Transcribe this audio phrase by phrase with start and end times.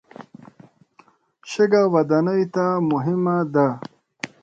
[1.51, 3.67] شګه ودانیو ته مهمه ده.